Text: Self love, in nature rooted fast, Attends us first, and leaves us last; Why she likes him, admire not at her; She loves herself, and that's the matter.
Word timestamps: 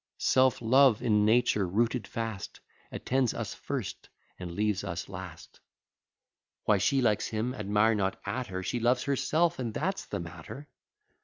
Self 0.17 0.63
love, 0.63 1.03
in 1.03 1.25
nature 1.25 1.67
rooted 1.67 2.07
fast, 2.07 2.59
Attends 2.91 3.35
us 3.35 3.53
first, 3.53 4.09
and 4.39 4.53
leaves 4.55 4.83
us 4.83 5.07
last; 5.07 5.59
Why 6.63 6.79
she 6.79 7.03
likes 7.03 7.27
him, 7.27 7.53
admire 7.53 7.93
not 7.93 8.19
at 8.25 8.47
her; 8.47 8.63
She 8.63 8.79
loves 8.79 9.03
herself, 9.03 9.59
and 9.59 9.75
that's 9.75 10.05
the 10.07 10.19
matter. 10.19 10.67